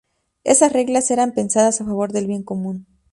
[0.43, 2.87] Esas reglas eran pensadas a favor del bien común.